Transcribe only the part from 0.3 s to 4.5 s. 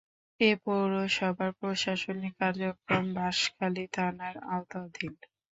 এ পৌরসভার প্রশাসনিক কার্যক্রম বাঁশখালী থানার